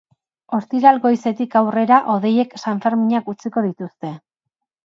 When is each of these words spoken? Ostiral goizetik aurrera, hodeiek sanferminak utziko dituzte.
Ostiral 0.59 1.01
goizetik 1.03 1.57
aurrera, 1.61 2.01
hodeiek 2.15 2.57
sanferminak 2.65 3.33
utziko 3.35 3.67
dituzte. 3.67 4.17